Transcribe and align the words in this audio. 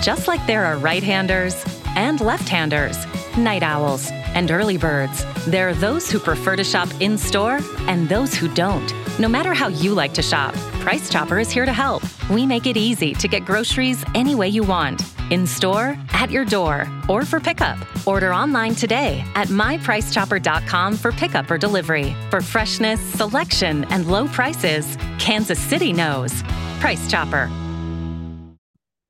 Just 0.00 0.26
like 0.26 0.44
there 0.46 0.64
are 0.64 0.78
right 0.78 1.02
handers 1.02 1.64
and 1.96 2.20
left 2.20 2.48
handers, 2.48 2.96
night 3.36 3.62
owls 3.62 4.10
and 4.34 4.50
early 4.50 4.78
birds, 4.78 5.24
there 5.46 5.68
are 5.68 5.74
those 5.74 6.10
who 6.10 6.18
prefer 6.18 6.56
to 6.56 6.64
shop 6.64 6.88
in 7.00 7.18
store 7.18 7.60
and 7.88 8.08
those 8.08 8.34
who 8.34 8.48
don't. 8.54 8.92
No 9.18 9.28
matter 9.28 9.52
how 9.52 9.68
you 9.68 9.94
like 9.94 10.14
to 10.14 10.22
shop, 10.22 10.54
Price 10.80 11.10
Chopper 11.10 11.38
is 11.38 11.50
here 11.50 11.66
to 11.66 11.72
help. 11.72 12.02
We 12.30 12.46
make 12.46 12.66
it 12.66 12.76
easy 12.76 13.12
to 13.14 13.28
get 13.28 13.44
groceries 13.44 14.02
any 14.14 14.34
way 14.34 14.48
you 14.48 14.62
want 14.62 15.02
in 15.30 15.46
store, 15.46 15.96
at 16.12 16.30
your 16.30 16.44
door, 16.44 16.86
or 17.08 17.24
for 17.24 17.40
pickup. 17.40 17.78
Order 18.06 18.34
online 18.34 18.74
today 18.74 19.24
at 19.34 19.48
mypricechopper.com 19.48 20.96
for 20.96 21.10
pickup 21.12 21.50
or 21.50 21.56
delivery. 21.56 22.14
For 22.30 22.42
freshness, 22.42 23.00
selection, 23.00 23.84
and 23.84 24.06
low 24.06 24.28
prices, 24.28 24.96
Kansas 25.18 25.58
City 25.58 25.92
knows. 25.92 26.42
Price 26.80 27.10
Chopper. 27.10 27.50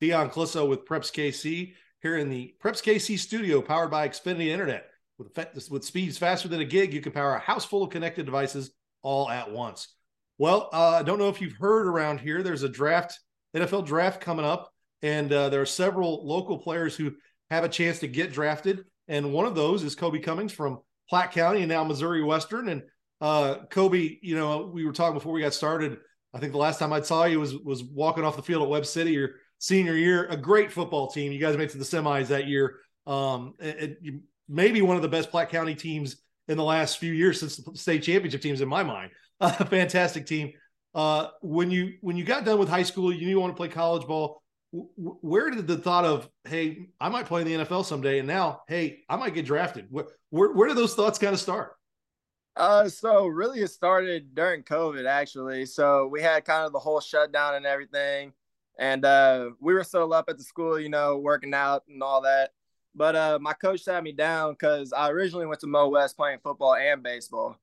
Dion 0.02 0.30
Clisso 0.30 0.68
with 0.68 0.84
Preps 0.84 1.12
KC 1.12 1.74
here 2.00 2.18
in 2.18 2.28
the 2.28 2.56
Preps 2.60 2.82
KC 2.82 3.16
studio, 3.16 3.62
powered 3.62 3.92
by 3.92 4.08
Xfinity 4.08 4.48
Internet. 4.48 4.86
With, 5.16 5.70
with 5.70 5.84
speeds 5.84 6.18
faster 6.18 6.48
than 6.48 6.60
a 6.60 6.64
gig, 6.64 6.92
you 6.92 7.00
can 7.00 7.12
power 7.12 7.36
a 7.36 7.38
house 7.38 7.64
full 7.64 7.84
of 7.84 7.90
connected 7.90 8.26
devices 8.26 8.72
all 9.02 9.30
at 9.30 9.52
once. 9.52 9.94
Well, 10.38 10.68
uh, 10.72 10.96
I 10.98 11.04
don't 11.04 11.20
know 11.20 11.28
if 11.28 11.40
you've 11.40 11.52
heard 11.52 11.86
around 11.86 12.18
here. 12.18 12.42
There's 12.42 12.64
a 12.64 12.68
draft, 12.68 13.16
NFL 13.54 13.86
draft 13.86 14.20
coming 14.20 14.44
up, 14.44 14.72
and 15.02 15.32
uh, 15.32 15.50
there 15.50 15.60
are 15.60 15.66
several 15.66 16.26
local 16.26 16.58
players 16.58 16.96
who 16.96 17.12
have 17.52 17.62
a 17.62 17.68
chance 17.68 18.00
to 18.00 18.08
get 18.08 18.32
drafted. 18.32 18.84
And 19.06 19.32
one 19.32 19.46
of 19.46 19.54
those 19.54 19.84
is 19.84 19.94
Kobe 19.94 20.18
Cummings 20.18 20.52
from 20.52 20.80
Platte 21.08 21.30
County 21.30 21.60
and 21.60 21.68
now 21.68 21.84
Missouri 21.84 22.24
Western. 22.24 22.70
And 22.70 22.82
uh, 23.20 23.66
Kobe, 23.70 24.18
you 24.20 24.34
know, 24.34 24.68
we 24.74 24.84
were 24.84 24.92
talking 24.92 25.14
before 25.14 25.32
we 25.32 25.42
got 25.42 25.54
started. 25.54 25.98
I 26.34 26.40
think 26.40 26.50
the 26.50 26.58
last 26.58 26.80
time 26.80 26.92
I 26.92 27.02
saw 27.02 27.24
you 27.26 27.38
was 27.38 27.54
was 27.56 27.84
walking 27.84 28.24
off 28.24 28.34
the 28.34 28.42
field 28.42 28.64
at 28.64 28.68
Webb 28.68 28.86
City 28.86 29.12
your 29.12 29.34
senior 29.62 29.94
year. 29.94 30.26
A 30.26 30.36
great 30.36 30.72
football 30.72 31.06
team. 31.06 31.30
You 31.30 31.38
guys 31.38 31.56
made 31.56 31.70
to 31.70 31.78
the 31.78 31.84
semis 31.84 32.26
that 32.26 32.48
year. 32.48 32.80
Um, 33.06 33.54
it, 33.60 33.98
it, 34.02 34.14
maybe 34.48 34.82
one 34.82 34.96
of 34.96 35.02
the 35.02 35.08
best 35.08 35.30
Platte 35.30 35.50
County 35.50 35.76
teams 35.76 36.16
in 36.48 36.56
the 36.56 36.64
last 36.64 36.98
few 36.98 37.12
years 37.12 37.38
since 37.38 37.56
the 37.56 37.76
state 37.76 38.02
championship 38.02 38.42
teams 38.42 38.60
in 38.60 38.68
my 38.68 38.82
mind. 38.82 39.12
A 39.40 39.64
fantastic 39.64 40.26
team. 40.26 40.52
Uh, 40.94 41.28
when 41.40 41.70
you 41.70 41.94
when 42.00 42.16
you 42.16 42.24
got 42.24 42.44
done 42.44 42.58
with 42.58 42.68
high 42.68 42.82
school, 42.82 43.12
you 43.12 43.20
knew 43.20 43.30
you 43.30 43.40
want 43.40 43.52
to 43.52 43.56
play 43.56 43.68
college 43.68 44.06
ball. 44.06 44.42
Where 44.72 45.50
did 45.50 45.66
the 45.66 45.76
thought 45.76 46.04
of 46.04 46.28
hey, 46.44 46.88
I 47.00 47.08
might 47.08 47.26
play 47.26 47.42
in 47.42 47.46
the 47.46 47.64
NFL 47.64 47.84
someday, 47.84 48.18
and 48.18 48.26
now 48.26 48.62
hey, 48.68 49.04
I 49.08 49.16
might 49.16 49.32
get 49.32 49.46
drafted? 49.46 49.86
Where 49.90 50.06
where, 50.30 50.52
where 50.52 50.68
did 50.68 50.76
those 50.76 50.94
thoughts 50.94 51.18
kind 51.18 51.34
of 51.34 51.40
start? 51.40 51.76
Uh, 52.56 52.88
so 52.88 53.26
really, 53.26 53.60
it 53.60 53.70
started 53.70 54.34
during 54.34 54.62
COVID 54.64 55.06
actually. 55.06 55.66
So 55.66 56.08
we 56.08 56.20
had 56.20 56.44
kind 56.44 56.66
of 56.66 56.72
the 56.72 56.78
whole 56.78 57.00
shutdown 57.00 57.54
and 57.54 57.64
everything, 57.64 58.32
and 58.78 59.04
uh, 59.04 59.50
we 59.60 59.74
were 59.74 59.84
still 59.84 60.12
up 60.12 60.26
at 60.28 60.38
the 60.38 60.44
school, 60.44 60.78
you 60.78 60.88
know, 60.88 61.18
working 61.18 61.54
out 61.54 61.84
and 61.88 62.02
all 62.02 62.22
that. 62.22 62.50
But 62.94 63.16
uh, 63.16 63.38
my 63.40 63.52
coach 63.54 63.80
sat 63.82 64.02
me 64.02 64.12
down 64.12 64.52
because 64.52 64.92
I 64.92 65.10
originally 65.10 65.46
went 65.46 65.60
to 65.60 65.66
Mo 65.66 65.88
West 65.88 66.16
playing 66.16 66.40
football 66.42 66.74
and 66.74 67.02
baseball. 67.02 67.56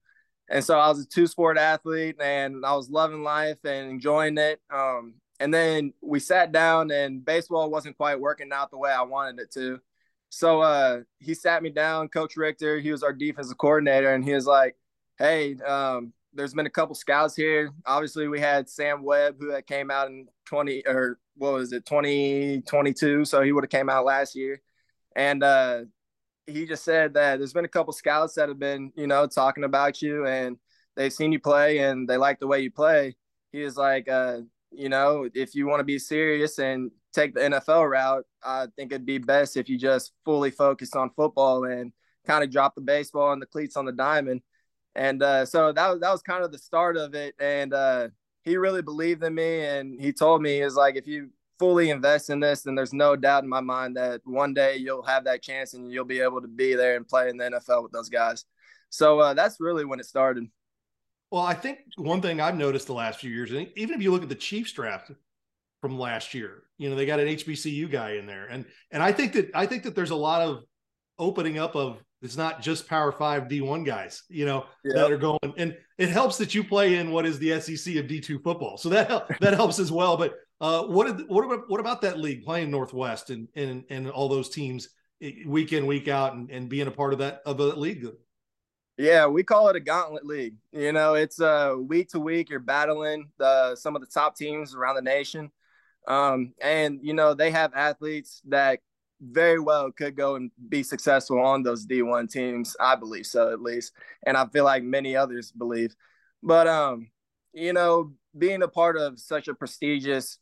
And 0.50 0.64
so 0.64 0.80
I 0.80 0.88
was 0.90 1.02
a 1.02 1.06
two 1.06 1.28
sport 1.28 1.58
athlete 1.58 2.16
and 2.20 2.66
I 2.66 2.74
was 2.76 2.90
loving 2.90 3.24
life 3.24 3.60
and 3.64 3.92
enjoying 3.92 4.38
it. 4.38 4.60
Um, 4.72 5.16
and 5.40 5.54
then 5.54 5.94
we 6.02 6.20
sat 6.20 6.52
down 6.52 6.90
and 6.92 7.24
baseball 7.24 7.70
wasn't 7.70 7.98
quite 7.98 8.20
working 8.20 8.52
out 8.52 8.72
the 8.72 8.78
way 8.78 8.92
I 8.92 9.04
wanted 9.04 9.40
it 9.40 9.52
to. 9.54 9.80
So 10.30 10.62
uh, 10.62 11.02
he 11.20 11.34
sat 11.34 11.64
me 11.64 11.70
down, 11.70 12.10
Coach 12.10 12.36
Richter, 12.36 12.80
he 12.80 12.92
was 12.92 13.04
our 13.04 13.14
defensive 13.14 13.58
coordinator, 13.58 14.14
and 14.14 14.24
he 14.24 14.34
was 14.34 14.46
like, 14.46 14.76
Hey, 15.18 15.56
um, 15.56 16.14
there's 16.34 16.54
been 16.54 16.66
a 16.66 16.72
couple 16.72 16.96
scouts 16.96 17.36
here. 17.36 17.72
Obviously, 17.86 18.28
we 18.28 18.40
had 18.40 18.70
Sam 18.70 19.04
Webb, 19.04 19.36
who 19.40 19.52
had 19.52 19.66
came 19.66 19.90
out 19.90 20.08
in 20.08 20.28
20 20.46 20.84
or 20.88 21.20
what 21.36 21.54
was 21.54 21.74
it, 21.74 21.86
2022. 21.86 23.26
So 23.26 23.42
he 23.42 23.52
would 23.52 23.64
have 23.64 23.72
came 23.72 23.90
out 23.90 24.06
last 24.06 24.36
year. 24.36 24.62
And 25.16 25.44
uh, 25.44 25.82
he 26.46 26.66
just 26.66 26.84
said 26.84 27.14
that 27.16 27.38
there's 27.38 27.54
been 27.54 27.66
a 27.66 27.70
couple 27.70 27.94
scouts 27.94 28.36
that 28.36 28.50
have 28.50 28.60
been, 28.60 28.92
you 28.96 29.08
know, 29.08 29.28
talking 29.28 29.64
about 29.64 30.02
you 30.02 30.26
and 30.26 30.58
they've 30.96 31.14
seen 31.14 31.32
you 31.32 31.40
play 31.40 31.80
and 31.80 32.08
they 32.08 32.18
like 32.18 32.40
the 32.40 32.48
way 32.48 32.60
you 32.60 32.72
play. 32.72 33.16
He 33.52 33.64
was 33.64 33.78
like, 33.78 34.08
uh, 34.10 34.40
you 34.72 34.90
know, 34.90 35.28
if 35.34 35.56
you 35.56 35.68
want 35.68 35.80
to 35.80 35.86
be 35.86 35.98
serious 35.98 36.60
and 36.60 36.92
take 37.14 37.34
the 37.34 37.42
NFL 37.42 37.90
route, 37.90 38.26
I 38.44 38.68
think 38.76 38.92
it'd 38.92 39.06
be 39.06 39.18
best 39.18 39.58
if 39.58 39.70
you 39.70 39.78
just 39.78 40.12
fully 40.26 40.52
focus 40.52 40.94
on 40.94 41.10
football 41.16 41.64
and 41.64 41.92
kind 42.28 42.44
of 42.44 42.52
drop 42.52 42.76
the 42.76 42.82
baseball 42.82 43.32
and 43.32 43.42
the 43.42 43.48
cleats 43.48 43.76
on 43.76 43.86
the 43.86 43.92
diamond. 43.92 44.42
And 44.96 45.22
uh, 45.22 45.46
so 45.46 45.72
that 45.72 45.88
was 45.90 46.00
that 46.02 46.12
was 46.12 46.22
kind 46.22 46.44
of 46.44 46.52
the 46.52 46.58
start 46.58 46.98
of 46.98 47.16
it. 47.16 47.36
And 47.40 47.74
uh, 47.74 48.10
he 48.44 48.58
really 48.58 48.82
believed 48.82 49.24
in 49.24 49.36
me, 49.36 49.66
and 49.66 50.00
he 50.00 50.12
told 50.12 50.42
me 50.42 50.62
is 50.62 50.76
like 50.76 50.96
if 50.96 51.08
you 51.08 51.30
fully 51.60 51.90
invest 51.90 52.30
in 52.30 52.40
this, 52.40 52.62
then 52.62 52.74
there's 52.74 52.94
no 52.94 53.16
doubt 53.16 53.44
in 53.44 53.50
my 53.50 53.60
mind 53.60 53.98
that 53.98 54.22
one 54.24 54.54
day 54.54 54.78
you'll 54.78 55.04
have 55.04 55.26
that 55.26 55.44
chance 55.44 55.74
and 55.74 55.92
you'll 55.92 56.06
be 56.06 56.22
able 56.22 56.42
to 56.42 56.48
be 56.48 56.74
there 56.74 56.96
and 56.96 57.08
play 57.08 57.30
in 57.30 57.38
the 57.38 57.44
NFL 57.44 57.84
with 57.84 57.92
those 57.92 58.10
guys. 58.10 58.46
So 58.90 59.20
uh, 59.20 59.34
that's 59.34 59.60
really 59.60 59.86
when 59.86 60.00
it 60.00 60.06
started. 60.06 60.46
Well, 61.32 61.44
I 61.44 61.54
think 61.54 61.80
one 61.98 62.22
thing 62.22 62.42
I've 62.42 62.58
noticed 62.58 62.88
the 62.88 62.94
last 62.94 63.20
few 63.20 63.30
years, 63.30 63.52
and 63.52 63.68
even 63.76 63.96
if 63.96 64.02
you 64.02 64.12
look 64.12 64.24
at 64.24 64.30
the 64.30 64.36
Chiefs 64.36 64.72
draft 64.72 65.12
from 65.82 66.00
last 66.00 66.34
year, 66.34 66.64
you 66.78 66.90
know 66.90 66.96
they 66.96 67.06
got 67.06 67.20
an 67.20 67.28
HBCU 67.28 67.92
guy 67.92 68.14
in 68.14 68.26
there, 68.26 68.48
and 68.48 68.66
and 68.90 69.04
I 69.04 69.12
think 69.12 69.34
that 69.34 69.52
I 69.54 69.68
think 69.68 69.84
that 69.84 69.94
there's 69.94 70.10
a 70.10 70.16
lot 70.16 70.42
of 70.42 70.64
opening 71.20 71.60
up 71.60 71.76
of 71.76 72.02
it's 72.22 72.36
not 72.36 72.62
just 72.62 72.88
Power 72.88 73.12
Five 73.12 73.44
D1 73.44 73.86
guys, 73.86 74.24
you 74.30 74.46
know, 74.46 74.66
yep. 74.84 74.96
that 74.96 75.12
are 75.12 75.18
going, 75.18 75.54
and 75.58 75.78
it 75.98 76.10
helps 76.10 76.38
that 76.38 76.54
you 76.54 76.64
play 76.64 76.96
in 76.96 77.12
what 77.12 77.26
is 77.26 77.40
the 77.40 77.60
SEC 77.60 77.96
of 77.96 78.08
D2 78.08 78.44
football, 78.44 78.78
so 78.78 78.90
that 78.90 79.40
that 79.40 79.54
helps 79.54 79.80
as 79.80 79.92
well. 79.92 80.18
But 80.18 80.36
uh, 80.60 80.84
what 80.84 81.18
did, 81.18 81.30
what 81.30 81.46
about 81.46 81.70
what 81.70 81.80
about 81.80 82.02
that 82.02 82.20
league 82.20 82.44
playing 82.44 82.72
Northwest 82.72 83.30
and 83.30 83.48
and 83.56 83.86
and 83.90 84.10
all 84.10 84.28
those 84.28 84.50
teams 84.50 84.90
week 85.46 85.74
in 85.74 85.86
week 85.86 86.08
out 86.08 86.34
and, 86.34 86.50
and 86.50 86.70
being 86.70 86.88
a 86.88 86.92
part 86.92 87.14
of 87.14 87.20
that 87.20 87.42
of 87.46 87.58
that 87.58 87.78
league? 87.78 88.06
Yeah, 88.98 89.28
we 89.28 89.44
call 89.44 89.70
it 89.70 89.78
a 89.78 89.80
gauntlet 89.80 90.26
league. 90.26 90.56
You 90.74 90.92
know, 90.92 91.14
it's 91.14 91.40
uh 91.40 91.76
week 91.80 92.10
to 92.10 92.20
week 92.20 92.50
you're 92.50 92.60
battling 92.60 93.30
the 93.38 93.78
some 93.78 93.96
of 93.96 94.02
the 94.02 94.08
top 94.08 94.36
teams 94.36 94.76
around 94.76 94.96
the 94.96 95.02
nation. 95.02 95.52
Um, 96.06 96.54
and 96.62 97.00
you 97.02 97.14
know, 97.14 97.34
they 97.34 97.52
have 97.52 97.74
athletes 97.74 98.42
that 98.50 98.80
very 99.22 99.60
well 99.60 99.92
could 99.92 100.16
go 100.16 100.36
and 100.36 100.52
be 100.70 100.84
successful 100.84 101.40
on 101.40 101.64
those 101.64 101.86
D1 101.86 102.32
teams. 102.32 102.76
I 102.80 102.96
believe 102.96 103.26
so 103.26 103.52
at 103.52 103.62
least. 103.62 103.94
And 104.26 104.38
I 104.38 104.46
feel 104.48 104.64
like 104.64 104.84
many 104.84 105.16
others 105.16 105.52
believe. 105.52 105.96
But 106.42 106.68
um, 106.68 107.10
you 107.54 107.74
know, 107.74 108.14
being 108.38 108.64
a 108.64 108.68
part 108.68 108.98
of 108.98 109.20
such 109.20 109.48
a 109.48 109.54
prestigious 109.54 110.38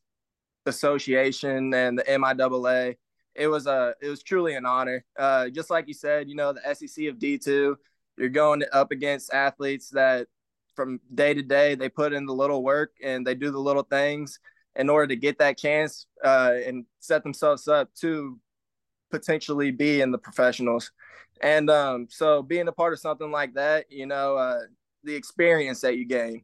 association 0.65 1.73
and 1.73 1.97
the 1.97 2.03
MIAA, 2.03 2.95
it 3.35 3.47
was 3.47 3.67
a 3.67 3.95
it 4.01 4.09
was 4.09 4.23
truly 4.23 4.55
an 4.55 4.65
honor. 4.65 5.05
Uh, 5.17 5.49
just 5.49 5.69
like 5.69 5.87
you 5.87 5.93
said, 5.93 6.29
you 6.29 6.35
know, 6.35 6.53
the 6.53 6.75
SEC 6.75 7.05
of 7.05 7.17
D2, 7.17 7.75
you're 8.17 8.29
going 8.29 8.63
up 8.73 8.91
against 8.91 9.33
athletes 9.33 9.89
that 9.91 10.27
from 10.75 10.99
day 11.13 11.33
to 11.33 11.41
day 11.41 11.73
they 11.75 11.89
put 11.89 12.13
in 12.13 12.25
the 12.25 12.33
little 12.33 12.63
work 12.63 12.91
and 13.03 13.25
they 13.25 13.33
do 13.33 13.49
the 13.49 13.59
little 13.59 13.83
things 13.83 14.39
in 14.75 14.89
order 14.89 15.07
to 15.07 15.15
get 15.15 15.39
that 15.39 15.57
chance 15.57 16.05
uh, 16.23 16.53
and 16.65 16.85
set 16.99 17.23
themselves 17.23 17.67
up 17.67 17.91
to 17.95 18.39
potentially 19.11 19.71
be 19.71 20.01
in 20.01 20.11
the 20.11 20.17
professionals. 20.17 20.91
And 21.41 21.69
um, 21.69 22.07
so 22.09 22.41
being 22.41 22.67
a 22.67 22.71
part 22.71 22.93
of 22.93 22.99
something 22.99 23.31
like 23.31 23.53
that, 23.53 23.91
you 23.91 24.05
know, 24.05 24.37
uh, 24.37 24.61
the 25.03 25.15
experience 25.15 25.81
that 25.81 25.97
you 25.97 26.05
gain, 26.05 26.43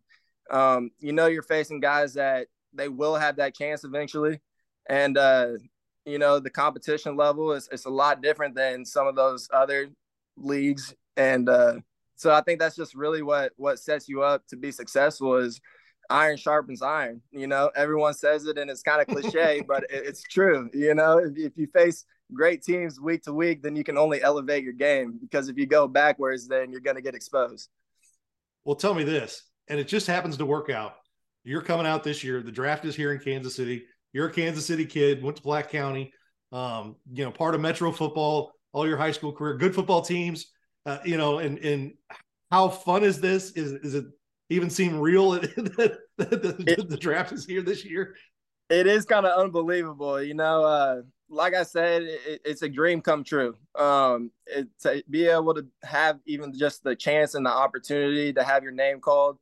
um, 0.51 0.91
you 0.99 1.13
know, 1.13 1.27
you're 1.27 1.41
facing 1.41 1.79
guys 1.79 2.13
that 2.13 2.47
they 2.73 2.89
will 2.89 3.15
have 3.15 3.37
that 3.37 3.55
chance 3.55 3.83
eventually. 3.83 4.39
And, 4.87 5.17
uh, 5.17 5.53
you 6.05 6.19
know, 6.19 6.39
the 6.39 6.49
competition 6.49 7.15
level 7.15 7.53
is 7.53 7.69
it's 7.71 7.85
a 7.85 7.89
lot 7.89 8.21
different 8.21 8.55
than 8.55 8.85
some 8.85 9.07
of 9.07 9.15
those 9.15 9.47
other 9.53 9.89
leagues. 10.37 10.93
And 11.15 11.47
uh, 11.47 11.75
so 12.15 12.33
I 12.33 12.41
think 12.41 12.59
that's 12.59 12.75
just 12.75 12.95
really 12.95 13.21
what 13.21 13.53
what 13.55 13.79
sets 13.79 14.09
you 14.09 14.23
up 14.23 14.45
to 14.47 14.57
be 14.57 14.71
successful 14.71 15.35
is 15.37 15.61
iron 16.09 16.37
sharpens 16.37 16.81
iron. 16.81 17.21
You 17.31 17.47
know, 17.47 17.71
everyone 17.75 18.13
says 18.13 18.45
it 18.45 18.57
and 18.57 18.69
it's 18.69 18.83
kind 18.83 19.01
of 19.01 19.07
cliche, 19.21 19.63
but 19.67 19.83
it, 19.83 20.05
it's 20.07 20.23
true. 20.23 20.69
You 20.73 20.95
know, 20.95 21.19
if, 21.19 21.37
if 21.37 21.53
you 21.55 21.67
face 21.67 22.05
great 22.31 22.63
teams 22.63 22.99
week 22.99 23.23
to 23.23 23.33
week, 23.33 23.63
then 23.63 23.75
you 23.75 23.83
can 23.83 23.97
only 23.97 24.21
elevate 24.21 24.63
your 24.63 24.73
game 24.73 25.17
because 25.19 25.49
if 25.49 25.57
you 25.57 25.65
go 25.65 25.87
backwards, 25.87 26.47
then 26.47 26.71
you're 26.71 26.81
going 26.81 26.95
to 26.95 27.01
get 27.01 27.15
exposed. 27.15 27.69
Well, 28.65 28.75
tell 28.75 28.93
me 28.93 29.03
this, 29.03 29.43
and 29.67 29.79
it 29.79 29.87
just 29.87 30.07
happens 30.07 30.37
to 30.37 30.45
work 30.45 30.69
out. 30.69 30.95
You're 31.43 31.61
coming 31.61 31.85
out 31.85 32.03
this 32.03 32.23
year. 32.23 32.41
The 32.41 32.51
draft 32.51 32.85
is 32.85 32.95
here 32.95 33.11
in 33.11 33.19
Kansas 33.19 33.55
City. 33.55 33.85
You're 34.13 34.27
a 34.27 34.31
Kansas 34.31 34.65
City 34.65 34.85
kid, 34.85 35.21
went 35.21 35.37
to 35.37 35.43
Platte 35.43 35.69
County, 35.69 36.13
um, 36.51 36.95
you 37.11 37.25
know, 37.25 37.31
part 37.31 37.55
of 37.55 37.61
Metro 37.61 37.91
football 37.91 38.53
all 38.73 38.87
your 38.87 38.97
high 38.97 39.11
school 39.11 39.31
career, 39.31 39.55
good 39.55 39.73
football 39.73 40.01
teams, 40.01 40.47
uh, 40.85 40.97
you 41.05 41.15
know, 41.15 41.37
and 41.37 41.59
and 41.59 41.93
how 42.51 42.67
fun 42.67 43.03
is 43.03 43.21
this? 43.21 43.51
Is 43.51 43.71
is 43.71 43.93
it 43.93 44.05
even 44.49 44.69
seem 44.69 44.99
real 44.99 45.31
that 45.31 45.97
the, 46.17 46.25
the, 46.27 46.85
the, 46.89 46.97
draft 46.97 47.31
is 47.31 47.45
here 47.45 47.61
this 47.61 47.85
year? 47.85 48.15
It 48.69 48.87
is 48.87 49.05
kind 49.05 49.25
of 49.25 49.39
unbelievable, 49.39 50.21
you 50.21 50.33
know. 50.33 50.63
Uh, 50.63 51.01
like 51.29 51.53
I 51.53 51.63
said, 51.63 52.03
it, 52.03 52.41
it's 52.45 52.61
a 52.61 52.69
dream 52.69 53.01
come 53.01 53.23
true. 53.23 53.55
Um, 53.75 54.31
it, 54.45 54.67
to 54.81 55.03
be 55.09 55.27
able 55.27 55.53
to 55.55 55.65
have 55.83 56.19
even 56.25 56.57
just 56.57 56.83
the 56.83 56.95
chance 56.95 57.33
and 57.35 57.45
the 57.45 57.51
opportunity 57.51 58.33
to 58.33 58.43
have 58.43 58.63
your 58.63 58.71
name 58.71 58.99
called, 58.99 59.37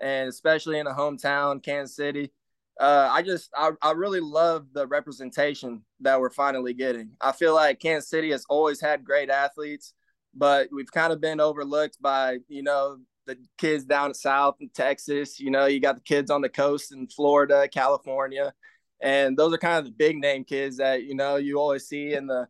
and 0.00 0.28
especially 0.28 0.78
in 0.78 0.86
a 0.86 0.94
hometown, 0.94 1.62
Kansas 1.62 1.96
City, 1.96 2.32
uh, 2.78 3.08
I 3.10 3.22
just 3.22 3.50
I, 3.56 3.70
I 3.80 3.92
really 3.92 4.20
love 4.20 4.66
the 4.72 4.86
representation 4.86 5.82
that 6.00 6.20
we're 6.20 6.30
finally 6.30 6.74
getting. 6.74 7.12
I 7.20 7.32
feel 7.32 7.54
like 7.54 7.80
Kansas 7.80 8.10
City 8.10 8.30
has 8.32 8.44
always 8.48 8.80
had 8.80 9.04
great 9.04 9.30
athletes, 9.30 9.94
but 10.34 10.68
we've 10.70 10.90
kind 10.92 11.12
of 11.12 11.20
been 11.20 11.40
overlooked 11.40 12.00
by 12.00 12.38
you 12.48 12.62
know 12.62 12.98
the 13.26 13.38
kids 13.58 13.84
down 13.84 14.14
south 14.14 14.56
in 14.60 14.68
Texas. 14.70 15.38
You 15.38 15.50
know, 15.50 15.66
you 15.66 15.80
got 15.80 15.96
the 15.96 16.02
kids 16.02 16.30
on 16.30 16.40
the 16.40 16.48
coast 16.48 16.92
in 16.92 17.06
Florida, 17.08 17.68
California, 17.68 18.52
and 19.00 19.36
those 19.36 19.52
are 19.52 19.58
kind 19.58 19.78
of 19.78 19.84
the 19.84 19.90
big 19.90 20.18
name 20.18 20.44
kids 20.44 20.78
that 20.78 21.04
you 21.04 21.14
know 21.14 21.36
you 21.36 21.58
always 21.58 21.86
see 21.86 22.14
in 22.14 22.26
the 22.26 22.48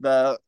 the 0.00 0.38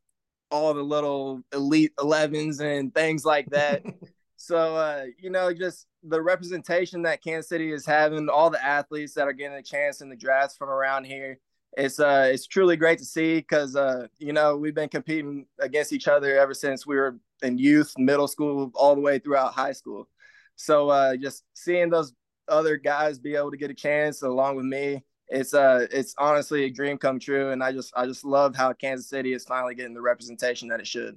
all 0.50 0.74
the 0.74 0.82
little 0.82 1.42
elite 1.52 1.92
11s 1.98 2.60
and 2.60 2.94
things 2.94 3.24
like 3.24 3.46
that. 3.50 3.82
so 4.36 4.76
uh, 4.76 5.04
you 5.18 5.30
know, 5.30 5.52
just 5.52 5.86
the 6.02 6.20
representation 6.20 7.02
that 7.02 7.22
Kansas 7.22 7.48
City 7.48 7.72
is 7.72 7.86
having, 7.86 8.28
all 8.28 8.50
the 8.50 8.64
athletes 8.64 9.14
that 9.14 9.28
are 9.28 9.32
getting 9.32 9.58
a 9.58 9.62
chance 9.62 10.00
in 10.00 10.08
the 10.08 10.16
drafts 10.16 10.56
from 10.56 10.68
around 10.68 11.04
here. 11.04 11.38
It's 11.78 12.00
uh 12.00 12.28
it's 12.32 12.48
truly 12.48 12.76
great 12.76 12.98
to 12.98 13.04
see 13.04 13.36
because 13.36 13.76
uh 13.76 14.08
you 14.18 14.32
know 14.32 14.56
we've 14.56 14.74
been 14.74 14.88
competing 14.88 15.46
against 15.60 15.92
each 15.92 16.08
other 16.08 16.36
ever 16.36 16.52
since 16.52 16.84
we 16.84 16.96
were 16.96 17.20
in 17.40 17.56
youth, 17.56 17.94
middle 17.96 18.26
school, 18.26 18.72
all 18.74 18.96
the 18.96 19.00
way 19.00 19.20
throughout 19.20 19.54
high 19.54 19.70
school. 19.70 20.08
So 20.56 20.88
uh 20.88 21.16
just 21.16 21.44
seeing 21.54 21.88
those 21.88 22.12
other 22.48 22.76
guys 22.76 23.20
be 23.20 23.36
able 23.36 23.52
to 23.52 23.56
get 23.56 23.70
a 23.70 23.74
chance 23.74 24.22
along 24.22 24.56
with 24.56 24.66
me, 24.66 25.04
it's 25.28 25.54
uh 25.54 25.86
it's 25.92 26.16
honestly 26.18 26.64
a 26.64 26.70
dream 26.70 26.98
come 26.98 27.20
true. 27.20 27.52
And 27.52 27.62
I 27.62 27.70
just 27.70 27.92
I 27.96 28.06
just 28.06 28.24
love 28.24 28.56
how 28.56 28.72
Kansas 28.72 29.08
City 29.08 29.32
is 29.32 29.44
finally 29.44 29.76
getting 29.76 29.94
the 29.94 30.02
representation 30.02 30.66
that 30.68 30.80
it 30.80 30.86
should. 30.88 31.16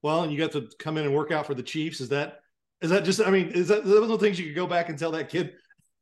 Well, 0.00 0.22
and 0.22 0.32
you 0.32 0.38
got 0.38 0.52
to 0.52 0.68
come 0.78 0.96
in 0.96 1.04
and 1.04 1.14
work 1.14 1.32
out 1.32 1.46
for 1.46 1.54
the 1.54 1.62
Chiefs. 1.62 2.00
Is 2.00 2.08
that 2.08 2.40
is 2.80 2.90
that 2.90 3.04
just? 3.04 3.20
I 3.20 3.30
mean, 3.30 3.48
is 3.48 3.68
that 3.68 3.84
those 3.84 4.10
are 4.10 4.18
things 4.18 4.38
you 4.38 4.46
could 4.46 4.56
go 4.56 4.66
back 4.66 4.88
and 4.88 4.98
tell 4.98 5.12
that 5.12 5.28
kid 5.28 5.52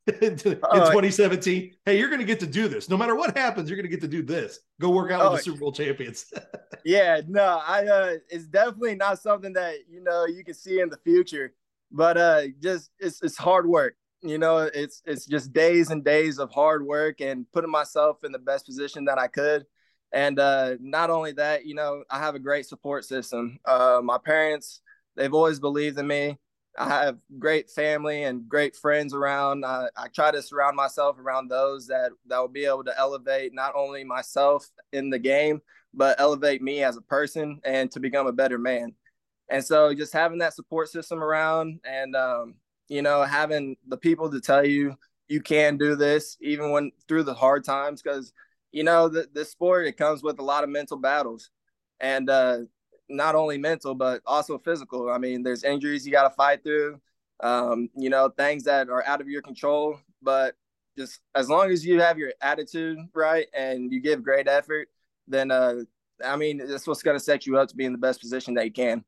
in, 0.21 0.37
2017? 0.37 1.75
Hey, 1.85 1.99
you're 1.99 2.09
going 2.09 2.19
to 2.19 2.25
get 2.25 2.39
to 2.39 2.47
do 2.47 2.67
this. 2.67 2.89
No 2.89 2.97
matter 2.97 3.15
what 3.15 3.37
happens, 3.37 3.69
you're 3.69 3.77
going 3.77 3.89
to 3.89 3.89
get 3.89 4.01
to 4.01 4.07
do 4.07 4.23
this. 4.23 4.59
Go 4.79 4.89
work 4.89 5.11
out 5.11 5.21
oh, 5.21 5.31
with 5.31 5.39
the 5.39 5.43
Super 5.45 5.59
Bowl 5.59 5.71
champions. 5.71 6.25
yeah, 6.85 7.21
no, 7.27 7.61
I. 7.65 7.85
uh 7.85 8.15
It's 8.29 8.47
definitely 8.47 8.95
not 8.95 9.19
something 9.19 9.53
that 9.53 9.75
you 9.89 10.03
know 10.03 10.25
you 10.25 10.43
can 10.43 10.55
see 10.55 10.79
in 10.79 10.89
the 10.89 10.97
future, 10.97 11.53
but 11.91 12.17
uh 12.17 12.47
just 12.59 12.89
it's 12.99 13.21
it's 13.21 13.37
hard 13.37 13.67
work. 13.67 13.95
You 14.23 14.37
know, 14.37 14.69
it's 14.73 15.01
it's 15.05 15.25
just 15.25 15.53
days 15.53 15.91
and 15.91 16.03
days 16.03 16.39
of 16.39 16.51
hard 16.51 16.85
work 16.85 17.21
and 17.21 17.45
putting 17.51 17.71
myself 17.71 18.23
in 18.23 18.31
the 18.31 18.39
best 18.39 18.65
position 18.65 19.05
that 19.05 19.19
I 19.19 19.27
could. 19.27 19.65
And 20.11 20.39
uh, 20.39 20.75
not 20.81 21.09
only 21.09 21.31
that, 21.33 21.65
you 21.65 21.73
know, 21.73 22.03
I 22.09 22.19
have 22.19 22.35
a 22.35 22.39
great 22.39 22.65
support 22.65 23.05
system. 23.05 23.59
Uh, 23.65 24.01
my 24.03 24.17
parents, 24.17 24.81
they've 25.15 25.33
always 25.33 25.59
believed 25.59 25.97
in 25.97 26.07
me. 26.07 26.37
I 26.77 27.05
have 27.05 27.17
great 27.37 27.69
family 27.69 28.23
and 28.23 28.47
great 28.47 28.75
friends 28.75 29.13
around. 29.13 29.65
I, 29.65 29.87
I 29.97 30.07
try 30.07 30.31
to 30.31 30.41
surround 30.41 30.75
myself 30.75 31.19
around 31.19 31.49
those 31.49 31.87
that 31.87 32.11
that 32.27 32.39
will 32.39 32.47
be 32.47 32.65
able 32.65 32.85
to 32.85 32.97
elevate 32.97 33.53
not 33.53 33.73
only 33.75 34.03
myself 34.03 34.69
in 34.93 35.09
the 35.09 35.19
game, 35.19 35.61
but 35.93 36.19
elevate 36.19 36.61
me 36.61 36.83
as 36.83 36.97
a 36.97 37.01
person 37.01 37.59
and 37.63 37.91
to 37.91 37.99
become 37.99 38.27
a 38.27 38.31
better 38.31 38.57
man. 38.57 38.93
And 39.49 39.63
so, 39.63 39.93
just 39.93 40.13
having 40.13 40.39
that 40.39 40.53
support 40.53 40.89
system 40.89 41.21
around, 41.21 41.81
and 41.83 42.15
um, 42.15 42.55
you 42.87 43.01
know, 43.01 43.23
having 43.23 43.75
the 43.87 43.97
people 43.97 44.31
to 44.31 44.39
tell 44.39 44.65
you 44.65 44.95
you 45.27 45.41
can 45.41 45.77
do 45.77 45.95
this, 45.95 46.37
even 46.41 46.71
when 46.71 46.91
through 47.07 47.23
the 47.23 47.33
hard 47.33 47.65
times, 47.65 48.01
because 48.01 48.33
you 48.71 48.83
know 48.83 49.09
the 49.09 49.27
the 49.33 49.43
sport 49.43 49.87
it 49.87 49.97
comes 49.97 50.23
with 50.23 50.39
a 50.39 50.43
lot 50.43 50.63
of 50.63 50.69
mental 50.69 50.97
battles, 50.97 51.49
and 51.99 52.29
uh, 52.29 52.59
not 53.15 53.35
only 53.35 53.57
mental 53.57 53.95
but 53.95 54.21
also 54.25 54.57
physical. 54.57 55.09
I 55.09 55.17
mean, 55.17 55.43
there's 55.43 55.63
injuries 55.63 56.05
you 56.05 56.11
got 56.11 56.23
to 56.27 56.35
fight 56.35 56.63
through, 56.63 56.99
um, 57.41 57.89
you 57.95 58.09
know, 58.09 58.29
things 58.29 58.63
that 58.63 58.89
are 58.89 59.03
out 59.05 59.21
of 59.21 59.29
your 59.29 59.41
control. 59.41 59.99
But 60.21 60.55
just 60.97 61.19
as 61.35 61.49
long 61.49 61.71
as 61.71 61.85
you 61.85 62.01
have 62.01 62.17
your 62.17 62.33
attitude 62.41 62.97
right 63.13 63.47
and 63.53 63.91
you 63.91 64.01
give 64.01 64.23
great 64.23 64.47
effort, 64.47 64.89
then 65.27 65.51
uh, 65.51 65.75
I 66.23 66.35
mean, 66.35 66.57
that's 66.65 66.87
what's 66.87 67.03
going 67.03 67.17
to 67.17 67.23
set 67.23 67.45
you 67.45 67.57
up 67.57 67.69
to 67.69 67.75
be 67.75 67.85
in 67.85 67.91
the 67.91 67.97
best 67.97 68.19
position 68.19 68.53
that 68.55 68.65
you 68.65 68.71
can. 68.71 69.03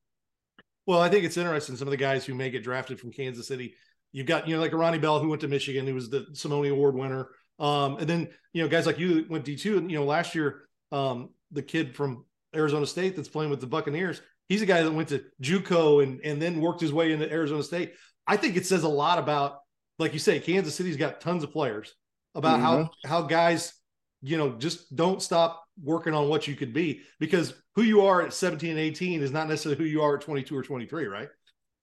Well, 0.85 0.99
I 0.99 1.09
think 1.09 1.23
it's 1.23 1.37
interesting. 1.37 1.75
Some 1.77 1.87
of 1.87 1.91
the 1.91 1.97
guys 1.97 2.25
who 2.25 2.33
may 2.33 2.49
get 2.49 2.63
drafted 2.63 2.99
from 2.99 3.11
Kansas 3.11 3.47
City, 3.47 3.75
you've 4.11 4.27
got 4.27 4.47
you 4.47 4.55
know 4.55 4.61
like 4.61 4.73
Ronnie 4.73 4.99
Bell 4.99 5.19
who 5.19 5.29
went 5.29 5.41
to 5.41 5.47
Michigan, 5.47 5.87
who 5.87 5.95
was 5.95 6.09
the 6.09 6.27
Simone 6.33 6.67
Award 6.67 6.95
winner. 6.95 7.29
Um, 7.59 7.97
and 7.97 8.07
then 8.07 8.29
you 8.51 8.61
know 8.61 8.67
guys 8.67 8.85
like 8.85 8.99
you 8.99 9.25
went 9.29 9.45
D 9.45 9.55
two, 9.55 9.77
and 9.77 9.89
you 9.89 9.97
know 9.97 10.05
last 10.05 10.35
year 10.35 10.67
um, 10.91 11.29
the 11.51 11.61
kid 11.61 11.95
from 11.95 12.25
Arizona 12.55 12.85
State 12.85 13.15
that's 13.15 13.29
playing 13.29 13.49
with 13.49 13.61
the 13.61 13.67
Buccaneers. 13.67 14.21
He's 14.49 14.61
a 14.61 14.65
guy 14.65 14.83
that 14.83 14.91
went 14.91 15.09
to 15.09 15.23
JUCO 15.41 16.03
and 16.03 16.21
and 16.23 16.41
then 16.41 16.61
worked 16.61 16.81
his 16.81 16.93
way 16.93 17.11
into 17.11 17.31
Arizona 17.31 17.63
State. 17.63 17.93
I 18.27 18.37
think 18.37 18.55
it 18.55 18.65
says 18.65 18.83
a 18.83 18.89
lot 18.89 19.19
about, 19.19 19.59
like 19.99 20.13
you 20.13 20.19
say, 20.19 20.39
Kansas 20.39 20.75
City's 20.75 20.97
got 20.97 21.21
tons 21.21 21.43
of 21.43 21.51
players 21.51 21.93
about 22.35 22.59
mm-hmm. 22.59 22.63
how 22.63 22.91
how 23.05 23.21
guys, 23.23 23.73
you 24.21 24.37
know, 24.37 24.51
just 24.51 24.95
don't 24.95 25.21
stop 25.21 25.63
working 25.81 26.13
on 26.13 26.29
what 26.29 26.47
you 26.47 26.55
could 26.55 26.73
be 26.73 27.01
because 27.19 27.53
who 27.75 27.81
you 27.81 28.01
are 28.01 28.21
at 28.21 28.33
17 28.33 28.69
and 28.69 28.79
18 28.79 29.21
is 29.21 29.31
not 29.31 29.47
necessarily 29.47 29.77
who 29.77 29.89
you 29.89 30.01
are 30.01 30.17
at 30.17 30.21
22 30.21 30.55
or 30.55 30.61
23, 30.61 31.05
right? 31.05 31.29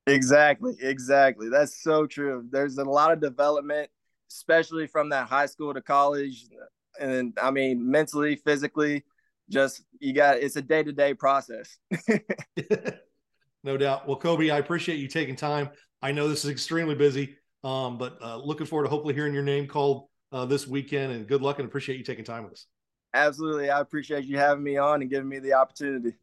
Exactly, 0.06 0.75
exactly. 0.81 1.49
That's 1.49 1.82
so 1.82 2.06
true. 2.06 2.46
There's 2.50 2.78
a 2.78 2.84
lot 2.84 3.12
of 3.12 3.20
development, 3.20 3.90
especially 4.31 4.87
from 4.87 5.11
that 5.11 5.28
high 5.28 5.46
school 5.46 5.75
to 5.75 5.82
college, 5.82 6.46
and 6.99 7.37
I 7.40 7.50
mean 7.50 7.90
mentally, 7.90 8.37
physically 8.37 9.05
just 9.50 9.82
you 9.99 10.12
got 10.12 10.38
it's 10.38 10.56
a 10.56 10.62
day-to-day 10.62 11.14
process. 11.14 11.76
No 13.62 13.76
doubt. 13.76 14.08
Well 14.08 14.17
kobe 14.17 14.49
i 14.49 14.56
appreciate 14.56 14.97
you 14.97 15.06
taking 15.06 15.37
time. 15.37 15.69
I 16.00 16.12
know 16.12 16.29
this 16.29 16.47
is 16.47 16.50
extremely 16.50 16.94
busy 16.94 17.37
um, 17.62 17.99
but 17.99 18.17
uh, 18.23 18.37
looking 18.37 18.67
forward 18.67 18.85
to 18.85 18.91
hopefully 18.91 19.14
hearing 19.14 19.35
your 19.35 19.43
name 19.43 19.67
called 19.67 20.08
uh, 20.32 20.47
this 20.47 20.67
weekend 20.67 21.12
and 21.12 21.26
good 21.26 21.43
luck 21.43 21.58
and 21.58 21.69
appreciate 21.69 21.99
you 21.99 22.05
taking 22.05 22.25
time 22.25 22.44
with 22.44 22.55
us. 22.55 22.67
Absolutely. 23.12 23.70
I 23.70 23.81
appreciate 23.81 24.25
you 24.25 24.38
having 24.38 24.62
me 24.62 24.76
on 24.76 25.02
and 25.02 25.11
giving 25.11 25.29
me 25.29 25.41
the 25.41 25.52
opportunity 25.55 26.14